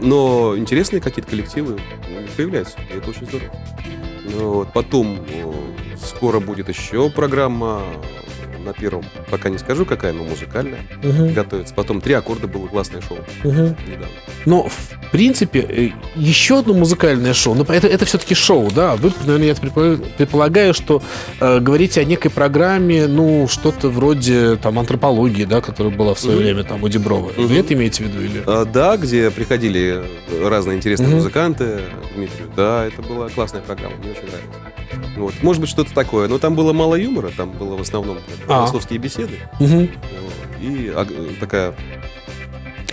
[0.00, 3.50] Но интересные какие-то коллективы м, появляются, и это очень здорово.
[4.24, 5.18] Ну, вот, потом
[5.98, 7.82] скоро будет еще программа
[8.66, 11.32] на первом, пока не скажу какая, но музыкальная, Мгм.
[11.32, 11.72] готовится.
[11.74, 13.76] Потом три аккорда было классное шоу Мгм.
[13.86, 14.08] недавно.
[14.44, 18.96] Но, в принципе, э, еще одно музыкальное шоу, но это, это все-таки шоу, да?
[18.96, 21.02] Вы, наверное, я предполагаю, что
[21.40, 26.36] э, говорите о некой программе, ну, что-то вроде там антропологии, да, которая была в свое
[26.36, 26.44] Мгм.
[26.44, 27.30] время там у Деброва.
[27.36, 27.46] Мгм.
[27.46, 28.42] Вы это имеете в виду или?
[28.46, 30.02] А, да, где приходили
[30.42, 31.16] разные интересные Мгм.
[31.18, 31.80] музыканты
[32.14, 32.48] Дмитрию.
[32.56, 34.75] Да, это была классная программа, мне очень нравилось.
[35.16, 35.34] Вот.
[35.42, 36.28] Может быть, что-то такое.
[36.28, 38.18] Но там было мало юмора, там было в основном
[38.48, 38.66] А.
[38.66, 39.38] философские беседы.
[39.60, 39.90] Мгм.
[40.22, 40.60] Вот.
[40.60, 41.06] И а,
[41.40, 41.74] такая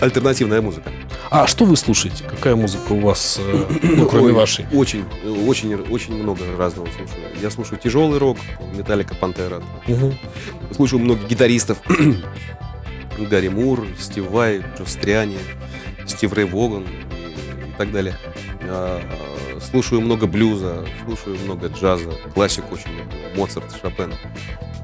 [0.00, 0.90] альтернативная музыка.
[1.30, 2.24] А что вы слушаете?
[2.24, 4.66] Какая музыка у вас, э, ну, кроме Ой, вашей?
[4.72, 5.04] Очень,
[5.46, 7.20] очень, очень много разного слушаю.
[7.40, 8.36] Я слушаю тяжелый рок,
[8.74, 9.62] Металлика, Пантера.
[9.86, 10.14] Мгм.
[10.72, 11.78] Слушаю много гитаристов.
[13.18, 15.38] Гарри Мур, Стив Вай, Джо Стриани,
[16.06, 18.16] Стив Рэй Воган и, и так далее.
[18.62, 19.00] А,
[19.70, 24.12] слушаю много блюза, слушаю много джаза, классику очень люблю, Моцарт, Шопен.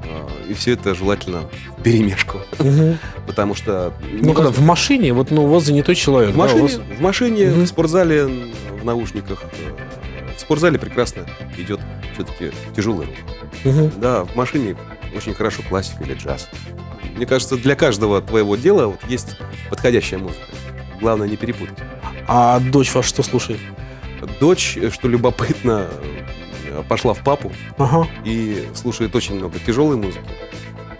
[0.03, 1.43] А, и все это желательно
[1.77, 2.39] в перемешку,
[3.27, 3.93] потому что...
[4.11, 6.31] Ну, когда в машине, вот, ну, у вас занятой человек.
[6.31, 7.63] в да, машине, вас- в машине, Мгм.
[7.63, 9.43] в спортзале, в наушниках.
[9.43, 11.25] э, В спортзале прекрасно
[11.57, 11.79] идет
[12.13, 13.91] все-таки тяжелый рок.
[13.97, 14.75] Да, в машине
[15.15, 16.49] очень хорошо классика или джаз.
[17.15, 19.37] Мне кажется, для каждого твоего дела вот есть
[19.69, 20.41] подходящая музыка.
[20.99, 21.77] Главное не перепутать.
[22.27, 23.59] А дочь ваша что слушает?
[24.39, 25.87] Дочь, э, что любопытно,
[26.67, 28.07] э, пошла в папу Ага.
[28.25, 30.29] и слушает очень много тяжелой музыки.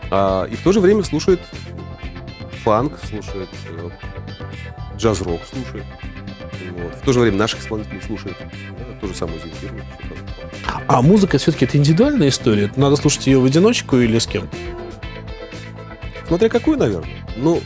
[0.10, 1.40] А, и в то же время слушает
[2.64, 3.90] фанк, слушает э,
[4.98, 5.86] джаз-рок, слушает.
[6.78, 6.96] Вот.
[6.96, 8.38] В то же время наших исполнителей слушают.
[8.78, 9.76] Да, то же самое Земфиру.
[10.88, 12.72] А музыка все-таки это индивидуальная история?
[12.76, 14.50] Надо слушать ее в одиночку или с кем?
[16.28, 17.10] Смотря какую, наверное.
[17.38, 17.62] Ну,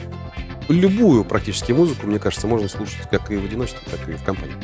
[0.70, 4.56] любую практически музыку, мне кажется, можно слушать как и в одиночестве, так и в компании.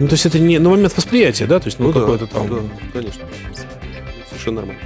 [0.00, 1.60] Ну, то есть это не на момент восприятия, да?
[1.60, 2.48] То есть, ну, да, какой-то там...
[2.48, 2.56] Да,
[2.92, 3.22] конечно.
[4.28, 4.82] Совершенно нормально.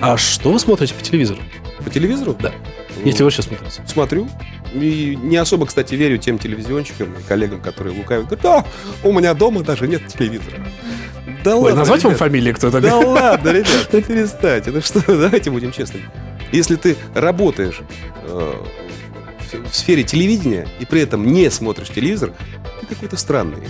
[0.00, 1.40] А что вы смотрите по телевизору?
[1.84, 2.36] По телевизору?
[2.40, 2.52] Да.
[2.96, 3.82] Ну, Если вы сейчас смотрите.
[3.86, 4.28] Смотрю.
[4.74, 8.26] И не особо, кстати, верю тем телевизионщикам и коллегам, которые лукавят.
[8.26, 8.64] Говорят, да,
[9.08, 10.56] у меня дома даже нет телевизора.
[11.44, 12.18] Да Ой, ладно, назвать вам ребят.
[12.18, 12.80] фамилии кто-то?
[12.80, 14.70] Да ладно, ребят, ну перестаньте.
[14.72, 16.04] Ну что, давайте будем честными.
[16.50, 17.80] Если ты работаешь
[18.24, 18.52] э,
[19.70, 22.32] в, сфере телевидения и при этом не смотришь телевизор,
[22.88, 23.68] какой-то странный.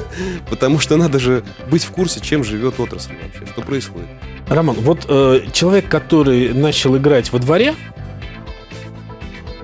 [0.50, 4.08] Потому что надо же быть в курсе, чем живет отрасль вообще, что происходит.
[4.48, 7.74] Роман, вот э, человек, который начал играть во дворе,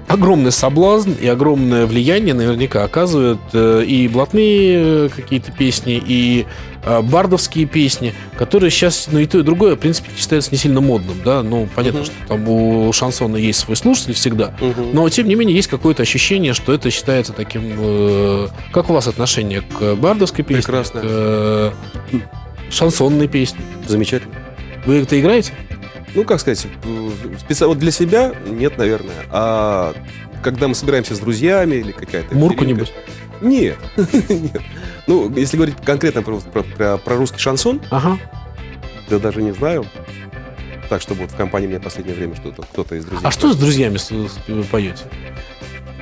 [0.08, 6.46] огромный соблазн и огромное влияние наверняка оказывают э, и блатные э, какие-то песни, и
[6.86, 11.16] бардовские песни, которые сейчас, ну и то, и другое, в принципе, считаются не сильно модным,
[11.24, 12.06] да, ну, понятно, Мгм.
[12.06, 14.54] что там у шансона есть свой слушатель всегда,
[14.92, 17.62] но, тем не менее, есть какое-то ощущение, что это считается таким...
[17.78, 20.62] э, как у вас отношение к бардовской песне?
[20.62, 21.00] Прекрасно.
[21.00, 21.70] К э,
[22.70, 23.58] шансонной песне?
[23.86, 24.34] Замечательно.
[24.84, 25.52] Вы это играете?
[26.14, 26.66] Ну, как сказать,
[27.40, 29.26] специально вот для себя нет, наверное.
[29.30, 29.92] А
[30.42, 32.34] когда мы собираемся с друзьями или какая-то...
[32.34, 32.92] Мурку, вечеринка- небось?
[33.42, 33.76] Нет.
[34.30, 34.62] Нет.
[35.06, 38.18] Ну, если говорить конкретно про, про- про- про русский шансон, Ага.
[39.08, 39.86] да даже не знаю.
[40.88, 43.26] Так, чтобы вот в компании в последнее время что-то кто-то из друзей.
[43.26, 43.98] А что с друзьями
[44.70, 45.04] поете?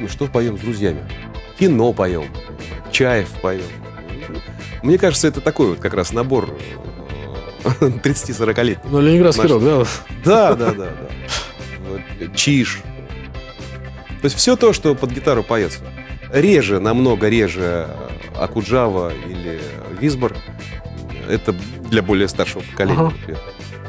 [0.00, 1.00] Ну, что поем с друзьями?
[1.58, 2.24] Кино поем,
[2.92, 3.62] чаев поем.
[4.82, 6.50] Мне кажется, это такой вот как раз набор
[7.64, 8.84] э, 30-40-летних.
[8.90, 9.84] Ну, Ленинградский рок, да?
[10.24, 12.26] Да, да, да, да.
[12.34, 12.80] Чиж.
[14.20, 15.78] То есть все то, что под гитару поется.
[16.32, 17.88] Реже, намного реже
[18.38, 19.60] Акуджава или
[20.00, 20.36] Висбор.
[21.28, 21.54] Это
[21.90, 22.98] для более старшего поколения.
[22.98, 23.12] Ага.
[23.16, 23.40] например.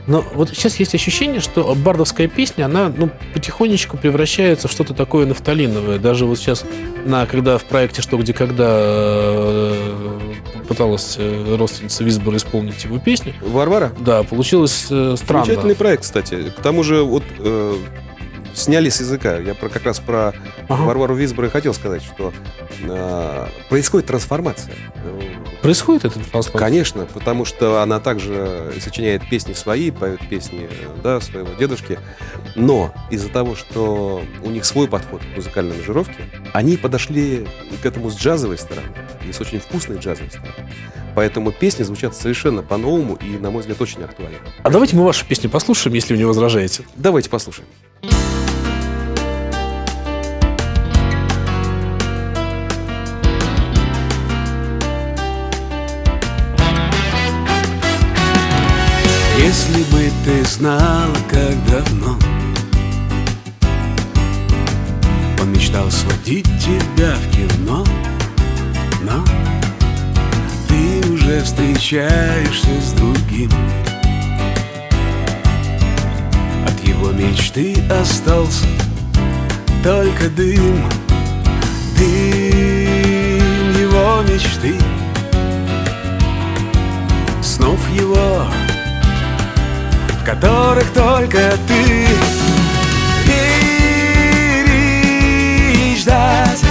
[0.07, 5.25] Но вот сейчас есть ощущение, что бардовская песня, она ну, потихонечку превращается в что-то такое
[5.25, 5.97] нафталиновое.
[5.97, 6.63] Даже вот сейчас,
[7.05, 10.33] на, когда в проекте «Что, где, когда» э,
[10.67, 13.91] пыталась э, родственница Висбора исполнить его песню, Варвара?
[13.99, 15.45] да, получилось э, странно.
[15.45, 16.53] Замечательный проект, кстати.
[16.55, 17.75] К тому же, вот э,
[18.55, 19.37] сняли с языка.
[19.37, 20.33] Я про, как раз про
[20.67, 20.83] Ага.
[20.83, 22.33] Варвару Висбора и хотел сказать, что
[22.81, 24.73] э, происходит трансформация.
[25.61, 26.59] Происходит это трансформация?
[26.59, 30.69] Конечно, потому что она также сочиняет песни свои, поет песни
[31.03, 31.99] да, своего дедушки.
[32.55, 36.17] Но из-за того, что у них свой подход к музыкальной аранжировке,
[36.53, 37.47] они подошли
[37.81, 38.87] к этому с джазовой стороны.
[39.27, 40.53] И с очень вкусной джазовой стороны.
[41.15, 44.37] Поэтому песни звучат совершенно по-новому и, на мой взгляд, очень актуально.
[44.63, 46.83] А давайте мы вашу песню послушаем, если вы не возражаете.
[46.95, 47.67] Давайте послушаем.
[60.55, 62.17] Знала, как давно.
[65.41, 67.85] Он мечтал сводить тебя в кино
[69.01, 69.25] Но
[70.69, 73.51] ты уже встречаешься с другим.
[76.65, 78.65] От его мечты остался
[79.83, 80.85] только дым
[81.97, 84.75] Дым его мечты.
[87.41, 88.45] Снов его
[90.25, 92.07] которых только ты.
[95.75, 96.61] И ждать,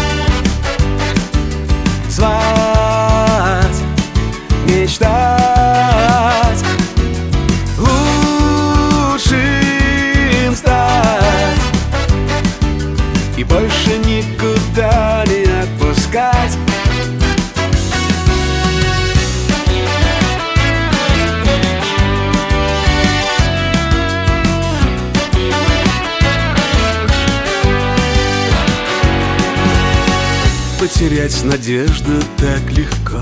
[31.44, 33.20] Надежду так легко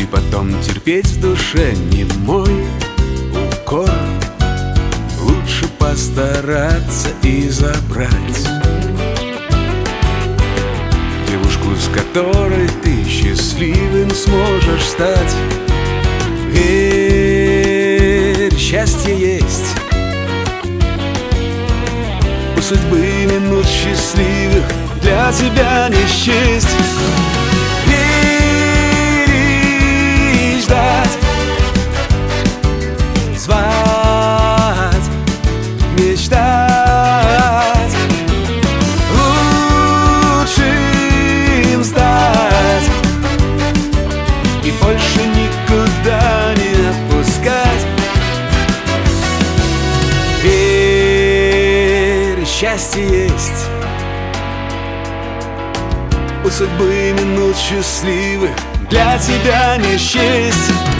[0.00, 2.66] И потом терпеть в душе не мой
[3.30, 3.88] укор.
[5.20, 8.10] Лучше постараться и забрать
[11.28, 15.36] Девушку, с которой ты счастливым сможешь стать.
[16.48, 17.78] Верь,
[18.56, 19.76] счастье есть.
[22.56, 27.47] У судьбы минут счастливых для тебя не счесть.
[56.50, 58.50] Судьбы минут счастливых
[58.90, 60.97] Для тебя не счесть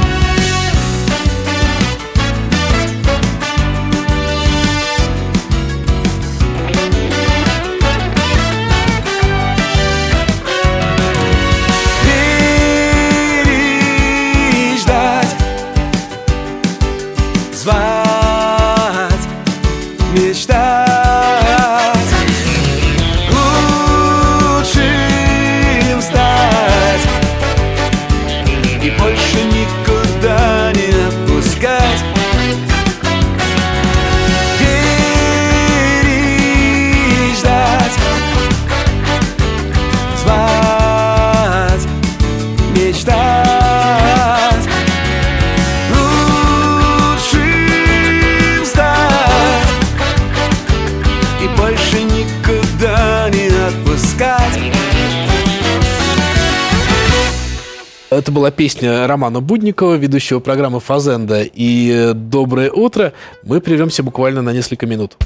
[58.38, 63.12] была песня Романа Будникова, ведущего программы «Фазенда» и э, «Доброе утро».
[63.42, 65.16] Мы прервемся буквально на несколько минут.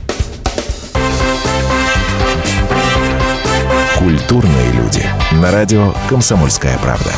[3.98, 5.04] Культурные люди.
[5.42, 7.10] На радио «Комсомольская правда».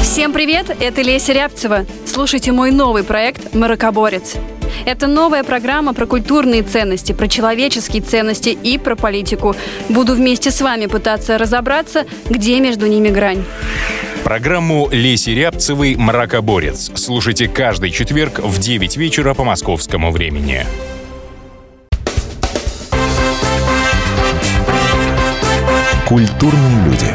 [0.00, 1.86] Всем привет, это Леся Рябцева.
[2.06, 4.36] Слушайте мой новый проект «Маракоборец».
[4.84, 9.56] Это новая программа про культурные ценности, про человеческие ценности и про политику.
[9.88, 13.44] Буду вместе с вами пытаться разобраться, где между ними грань.
[14.24, 16.90] Программу Леси Рябцевой «Мракоборец».
[16.94, 20.66] Слушайте каждый четверг в 9 вечера по московскому времени.
[26.06, 27.14] Культурные люди.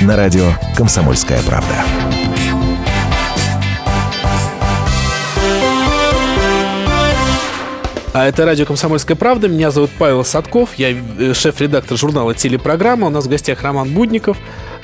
[0.00, 1.84] На радио «Комсомольская правда».
[8.14, 9.48] А это радио «Комсомольская правда».
[9.48, 10.70] Меня зовут Павел Садков.
[10.76, 13.06] Я э, шеф-редактор журнала «Телепрограмма».
[13.06, 14.38] У нас в гостях Роман Будников,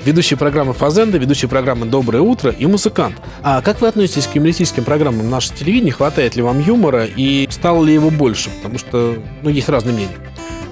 [0.04, 3.16] ведущий программы «Фазенда», ведущий программы «Доброе утро» и музыкант.
[3.42, 5.90] А как вы относитесь к юмористическим программам нашего телевидения?
[5.92, 8.50] Хватает ли вам юмора и стало ли его больше?
[8.50, 10.16] Потому что ну, есть разные мнения.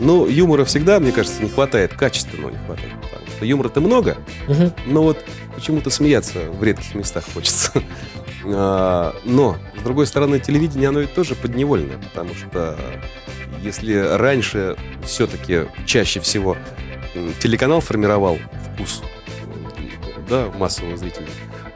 [0.01, 2.93] Ну, юмора всегда, мне кажется, не хватает, качественного не хватает.
[3.01, 4.73] Потому что юмора-то много, Мгм.
[4.87, 5.19] но вот
[5.55, 7.73] почему-то смеяться в редких местах хочется.
[8.45, 12.77] А, Но, с другой стороны, телевидение, оно ведь тоже подневольное, потому что
[13.63, 16.57] если раньше все-таки чаще всего
[17.41, 18.39] телеканал формировал
[18.75, 19.03] вкус
[19.45, 21.27] м, да, массового зрителя,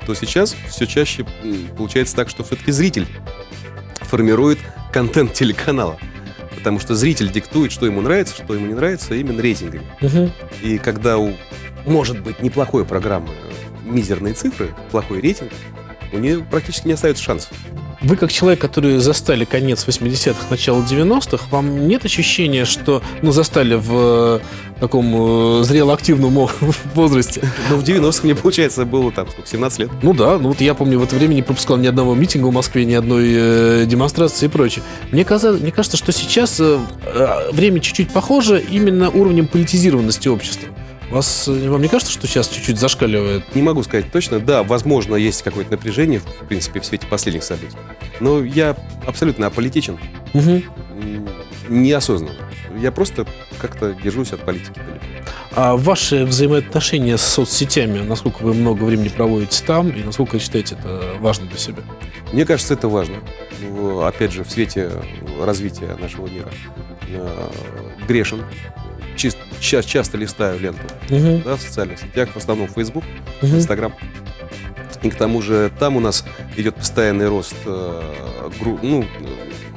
[0.06, 1.24] то сейчас все чаще
[1.76, 3.06] получается так, что все-таки зритель
[4.02, 4.58] формирует
[4.92, 5.98] контент телеканала.
[6.56, 9.86] Потому что зритель диктует, что ему нравится, что ему не нравится, именно рейтингами.
[10.00, 10.32] Мгм.
[10.62, 11.34] И когда у,
[11.84, 15.52] может быть, неплохой программы э, мизерные цифры, плохой рейтинг,
[16.12, 17.52] у нее практически не остается шансов.
[18.02, 23.74] Вы, как человек, который застали конец 80-х, начало 90-х, вам нет ощущения, что ну, застали
[23.74, 24.40] в э,
[24.80, 26.48] таком э, зрело-активном
[26.94, 27.42] возрасте?
[27.70, 29.90] Но в 90-х мне, получается, было там сколько, 17 лет.
[30.02, 32.52] Ну да, ну вот я помню, в это время не пропускал ни одного митинга в
[32.52, 34.84] Москве, ни одной э, демонстрации и прочее.
[35.10, 40.68] Мне, каза- мне кажется, что сейчас э, э, время чуть-чуть похоже именно уровнем политизированности общества.
[41.10, 43.54] Вас, э, вам не кажется, что сейчас чуть-чуть зашкаливает?
[43.54, 44.40] Не могу сказать точно.
[44.40, 47.76] Да, возможно, есть какое-то напряжение, в принципе, в свете последних событий.
[48.20, 49.98] Но я абсолютно аполитичен,
[50.34, 51.28] м,
[51.68, 52.34] неосознанно.
[52.80, 53.26] Я просто
[53.58, 55.04] как-то держусь от политики далеко.
[55.52, 60.76] А ваши взаимоотношения с соцсетями, насколько вы много времени проводите там, и насколько вы считаете
[60.78, 61.82] это важно для себя?
[62.32, 63.16] Мне кажется, это важно.
[63.62, 64.90] Ну, Опять же, в свете
[65.40, 66.50] развития нашего мира.
[67.08, 67.48] Э,
[68.06, 68.42] Грешен.
[69.16, 71.42] Чис- ча- часто листаю ленту Мгм.
[71.42, 73.04] да, в социальных сетях, в основном Facebook,
[73.42, 73.56] Мгм.
[73.56, 73.94] Instagram.
[75.02, 76.24] И к тому же там у нас
[76.56, 78.02] идет постоянный рост э,
[78.60, 79.04] гру- ну,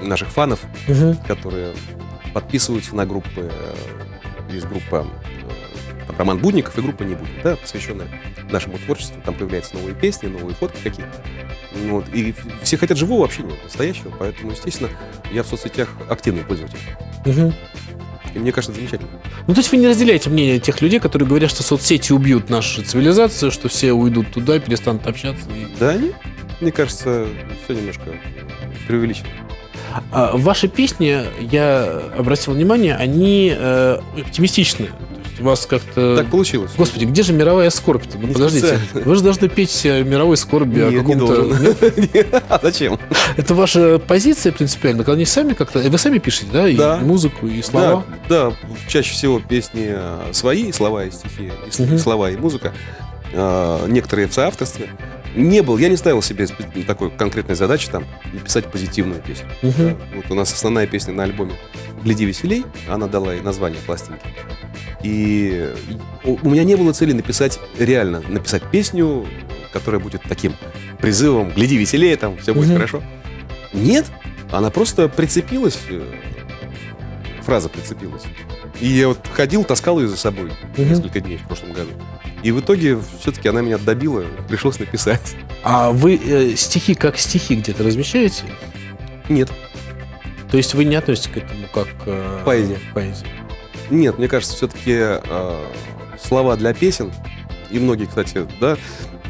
[0.01, 1.15] наших фанов, Мгм.
[1.27, 1.73] которые
[2.33, 3.51] подписываются на группы.
[4.51, 5.05] Есть группа
[5.49, 8.07] э, там, Роман Будников и группа Не будет, да, посвященная
[8.49, 9.21] нашему творчеству.
[9.23, 11.11] Там появляются новые песни, новые фотки какие-то.
[11.75, 12.05] Ну Вот.
[12.13, 14.11] И все хотят живого общения, настоящего.
[14.17, 14.89] Поэтому, естественно,
[15.31, 16.79] я в соцсетях активный пользователь.
[17.25, 17.53] Мгм.
[18.33, 19.09] И мне кажется, замечательно.
[19.47, 22.83] Ну, то есть вы не разделяете мнение тех людей, которые говорят, что соцсети убьют нашу
[22.83, 25.45] цивилизацию, что все уйдут туда, перестанут общаться.
[25.49, 26.11] и- Да, они,
[26.61, 27.27] мне кажется,
[27.63, 28.03] все немножко
[28.87, 29.27] преувеличено.
[30.11, 34.89] А ваши песни, я обратил внимание, они э, оптимистичные.
[35.39, 36.17] У вас как-то...
[36.17, 36.71] Так получилось.
[36.77, 38.17] Господи, где же мировая скорбь-то?
[38.17, 38.79] Ну, подождите.
[38.93, 42.41] Вы же должны петь о мировой скорби, о Нет, не каком-то...
[42.49, 42.99] А зачем?
[43.37, 45.79] Это ваша позиция принципиально, когда они сами как-то...
[45.79, 46.67] Вы сами пишете, да?
[46.67, 46.97] И Да.
[46.97, 48.03] музыку, и слова?
[48.27, 48.55] Да, да,
[48.87, 51.97] чаще всего песни э, свои, слова и стихи, и Мгм.
[51.99, 52.73] слова и музыка.
[53.31, 54.89] Э, Некоторые в соавторстве.
[55.35, 56.47] Не был, я не ставил себе
[56.87, 59.47] такой конкретной задачи там написать позитивную песню.
[59.61, 59.73] Мгм.
[59.77, 61.53] Да, Вот у нас основная песня на альбоме
[62.03, 64.25] «Гляди веселей», она дала и название пластинки.
[65.03, 65.73] И
[66.23, 69.25] у у меня не было цели написать реально, написать песню,
[69.71, 70.53] которая будет таким
[70.99, 72.75] призывом «Гляди веселее, там все будет Мгм.
[72.75, 73.03] хорошо».
[73.73, 74.05] Нет,
[74.51, 76.01] она просто прицепилась, э,
[77.43, 78.23] фраза прицепилась.
[78.81, 80.89] И я вот ходил, таскал ее за собой Мгм.
[80.89, 81.91] несколько дней в прошлом году.
[82.43, 85.35] И в итоге все-таки она меня добила, пришлось написать.
[85.63, 88.43] А вы э, стихи как стихи где-то размещаете?
[89.27, 89.51] Нет,
[90.49, 92.79] То есть вы не относитесь к этому как э, Поэзия.
[92.93, 93.27] поэзии?
[93.89, 95.19] нет, мне кажется, все-таки
[96.21, 97.11] слова для песен,
[97.71, 98.77] и многие, кстати, да,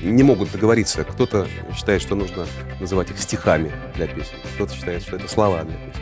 [0.02, 1.04] не могут договориться.
[1.04, 2.46] Кто-то считает, что нужно
[2.80, 6.02] называть их стихами для песен, кто-то считает, что это слова для песен.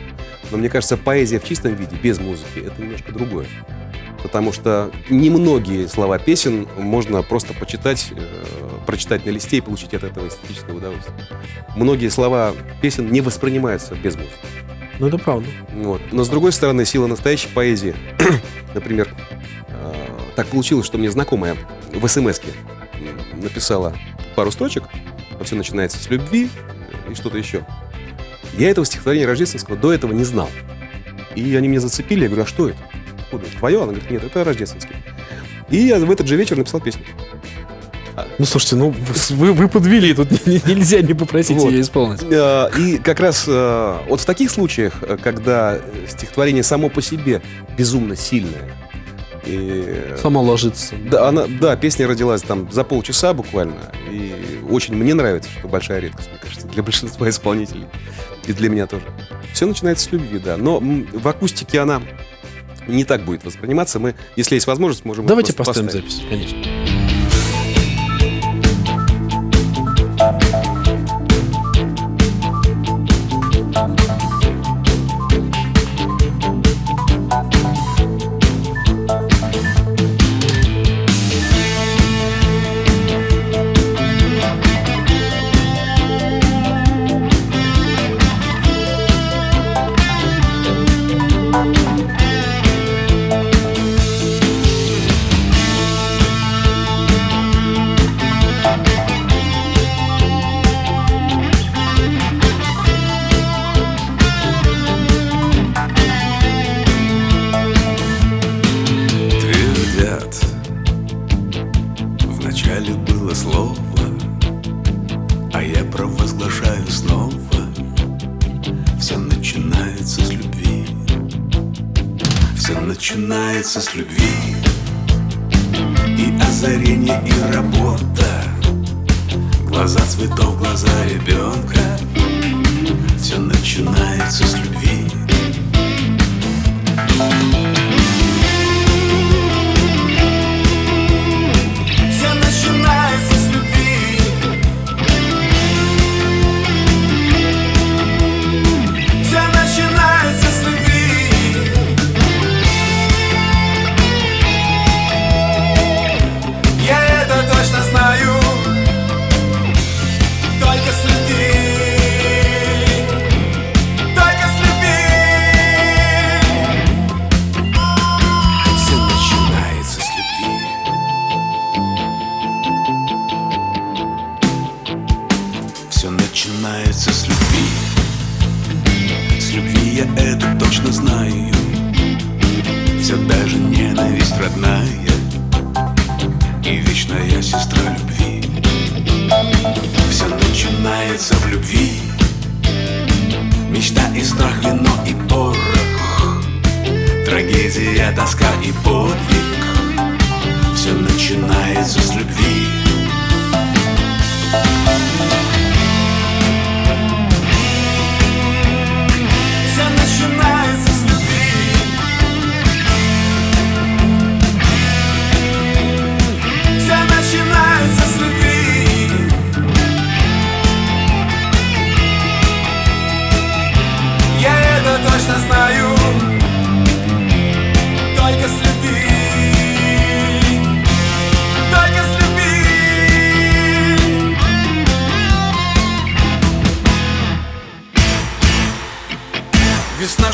[0.50, 3.46] Но мне кажется, поэзия в чистом виде, без музыки, это немножко другое.
[4.22, 8.24] Потому что немногие слова песен можно просто почитать, э,
[8.86, 11.16] прочитать на листе и получить от этого эстетическое удовольствие.
[11.76, 12.52] Многие слова
[12.82, 14.34] песен не воспринимаются без музыки.
[14.98, 15.48] Ну, это правда.
[15.72, 16.00] Вот.
[16.10, 17.94] Но с другой стороны, сила настоящей поэзии,
[18.74, 19.08] например,
[19.68, 19.94] э,
[20.34, 21.56] так получилось, что мне знакомая
[21.92, 22.40] в смс
[23.34, 23.96] написала
[24.34, 24.84] пару строчек,
[25.38, 26.50] а все начинается с любви
[27.08, 27.64] и что-то еще.
[28.56, 30.50] Я этого стихотворения рождественского до этого не знал.
[31.36, 32.78] И они меня зацепили, я говорю, а что это?
[33.30, 33.44] Откуда?
[33.58, 33.78] Твое?
[33.82, 34.96] Она говорит, нет, это рождественский.
[35.70, 37.02] И я в этот же вечер написал песню.
[38.38, 38.92] Ну, слушайте, ну,
[39.30, 41.70] вы, вы подвели, тут не- не- нельзя не попросить Вот.
[41.70, 42.20] ее исполнить.
[42.28, 47.42] Э, И как раз э, вот в таких случаях, э, когда стихотворение само по себе
[47.76, 48.74] безумно сильное,
[49.46, 50.94] и Само ложится.
[51.10, 53.76] Да, она, да, песня родилась там за полчаса буквально.
[54.10, 54.34] И
[54.68, 57.86] очень мне нравится, что большая редкость, мне кажется, для большинства исполнителей.
[58.46, 59.04] И для меня тоже.
[59.54, 60.56] Все начинается с любви, да.
[60.56, 62.02] Но в акустике она
[62.88, 63.98] не так будет восприниматься.
[63.98, 65.26] Мы, если есть возможность, можем...
[65.26, 66.10] Давайте поставим поставить.
[66.12, 66.67] запись, конечно.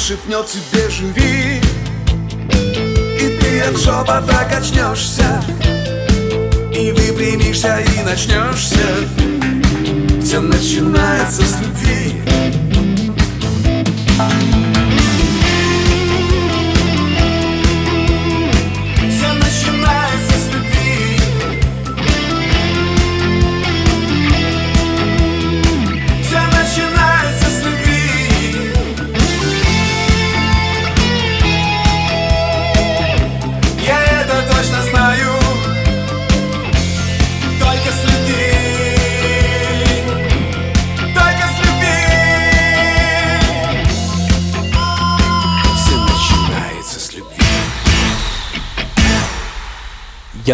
[0.07, 1.62] Шепнет тебе живи
[3.18, 5.42] И ты от шепота качнешься
[6.74, 8.76] И выпрямишься и начнешься.
[10.22, 12.13] Все начинается с любви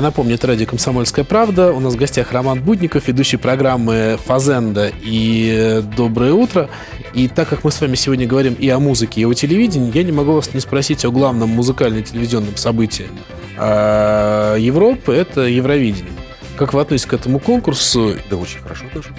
[0.01, 1.75] Я напомню, это радио «Комсомольская правда».
[1.75, 6.71] У нас в гостях Роман Будников, ведущий программы «Фазенда» и э, «Доброе утро».
[7.13, 10.03] И так как мы с вами сегодня говорим и о музыке, и о телевидении, я
[10.03, 13.09] не могу вас не спросить о главном музыкально-телевизионном событии
[13.59, 16.15] а, Европы– это Евровидение.
[16.57, 18.15] Как вы относитесь к этому конкурсу?
[18.31, 19.13] Да очень хорошо отношусь.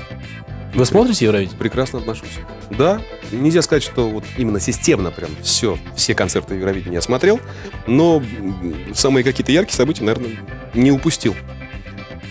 [0.74, 1.60] Вы смотрите Евровидение?
[1.60, 2.40] Прекрасно отношусь.
[2.78, 3.02] Да,
[3.32, 7.40] нельзя сказать, что вот именно системно прям все, все концерты Евровидения я смотрел,
[7.86, 8.24] но
[8.94, 10.38] самые какие-то яркие события, наверное,
[10.74, 11.36] не упустил.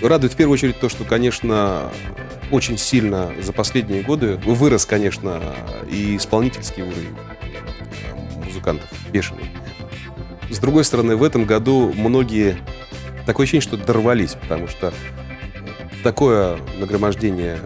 [0.03, 1.91] Радует в первую очередь то, что, конечно,
[2.51, 5.43] очень сильно за последние годы вырос, конечно,
[5.91, 9.45] и исполнительский уровень э, музыкантов, бешеный.
[10.49, 12.57] С другой стороны, в этом году многие
[13.27, 14.93] такое ощущение, что дорвались, потому что
[16.03, 17.59] такое нагромождение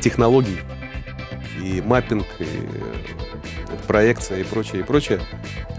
[0.00, 0.58] технологий
[1.62, 5.20] и маппинг, и э, проекция и прочее, и прочее.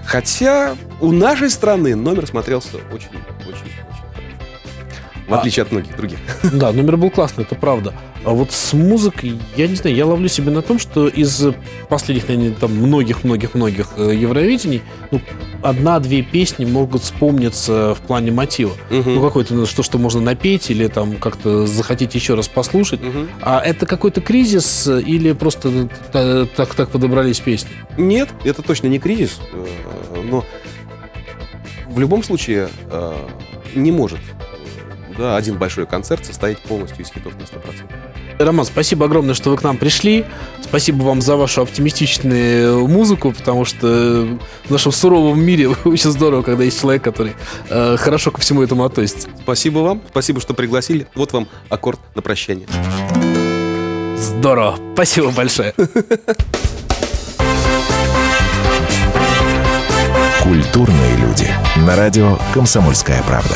[0.06, 3.10] Хотя у нашей страны номер смотрелся очень,
[3.48, 3.73] очень, очень хорошо.
[5.34, 6.20] В А- отличие от многих других.
[6.54, 7.94] Да, номер был классный, это правда.
[8.24, 11.44] А вот с музыкой, я не знаю, я ловлю себя на том, что из
[11.90, 14.82] последних, наверное, там многих-многих-многих э, Евровидений,
[15.12, 15.20] ну,
[15.64, 18.74] одна-две песни могут вспомниться в плане мотива.
[18.92, 19.16] Мгм.
[19.16, 23.02] Ну, какой-то, ну, что, что можно напеть или там как-то захотите еще раз послушать.
[23.02, 23.28] Мгм.
[23.42, 27.72] А это какой-то кризис или просто э, так, так подобрались песни?
[27.98, 29.66] Нет, это точно не кризис, э,
[30.30, 30.46] но
[31.90, 33.14] в любом случае э,
[33.76, 34.20] не может
[35.18, 37.90] да, один большой концерт состоять полностью из хитов на 100%.
[38.40, 40.26] Роман, спасибо огромное, что вы к нам пришли.
[40.62, 44.28] Спасибо вам за вашу оптимистичную музыку, потому что
[44.66, 47.34] в нашем суровом мире очень здорово, когда есть человек, который
[47.70, 49.30] э, хорошо ко всему этому относится.
[49.42, 51.08] Спасибо вам, спасибо, что пригласили.
[51.16, 52.68] Вот вам аккорд на прощание.
[54.18, 54.78] Здорово.
[54.94, 55.74] Спасибо большое.
[60.42, 61.48] Культурные люди.
[61.86, 63.56] На радио «Комсомольская правда».